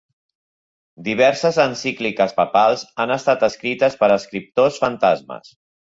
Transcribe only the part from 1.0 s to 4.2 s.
Diverses encícliques papals han estat escrites per